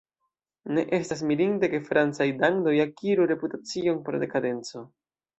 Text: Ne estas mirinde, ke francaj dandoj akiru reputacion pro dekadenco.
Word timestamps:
Ne 0.77 0.83
estas 0.97 1.19
mirinde, 1.31 1.67
ke 1.73 1.81
francaj 1.89 2.25
dandoj 2.39 2.73
akiru 2.85 3.27
reputacion 3.33 4.01
pro 4.09 4.23
dekadenco. 4.25 4.83